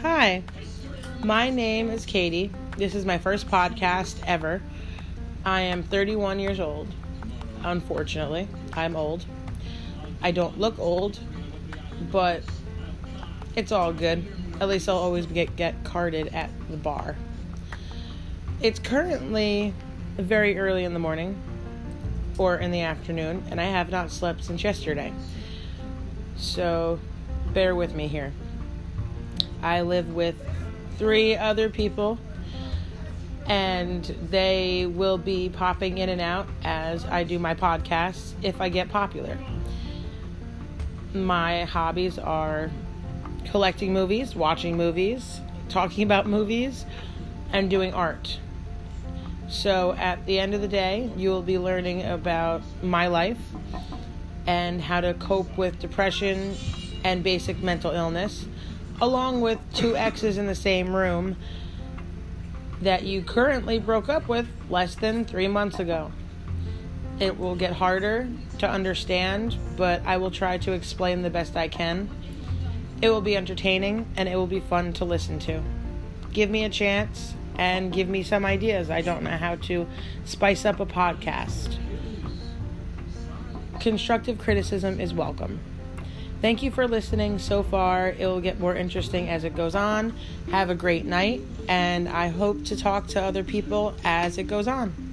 [0.00, 0.42] Hi,
[1.22, 2.50] my name is Katie.
[2.78, 4.62] This is my first podcast ever.
[5.44, 6.88] I am 31 years old.
[7.62, 9.26] Unfortunately, I'm old.
[10.22, 11.18] I don't look old,
[12.10, 12.42] but
[13.56, 14.26] it's all good.
[14.62, 17.16] At least I'll always get, get carded at the bar.
[18.62, 19.74] It's currently
[20.16, 21.38] very early in the morning
[22.38, 25.12] or in the afternoon, and I have not slept since yesterday.
[26.36, 26.98] So
[27.52, 28.32] bear with me here.
[29.62, 30.34] I live with
[30.98, 32.18] three other people,
[33.46, 38.68] and they will be popping in and out as I do my podcasts if I
[38.68, 39.38] get popular.
[41.12, 42.70] My hobbies are
[43.44, 46.84] collecting movies, watching movies, talking about movies,
[47.52, 48.38] and doing art.
[49.48, 53.38] So at the end of the day, you will be learning about my life
[54.46, 56.54] and how to cope with depression
[57.04, 58.46] and basic mental illness,
[59.00, 61.36] along with two exes in the same room
[62.80, 66.12] that you currently broke up with less than three months ago.
[67.20, 68.28] It will get harder
[68.58, 72.10] to understand, but I will try to explain the best I can.
[73.00, 75.62] It will be entertaining and it will be fun to listen to.
[76.34, 78.90] Give me a chance and give me some ideas.
[78.90, 79.86] I don't know how to
[80.24, 81.78] spice up a podcast.
[83.80, 85.60] Constructive criticism is welcome.
[86.42, 88.08] Thank you for listening so far.
[88.10, 90.12] It will get more interesting as it goes on.
[90.50, 94.66] Have a great night, and I hope to talk to other people as it goes
[94.66, 95.03] on.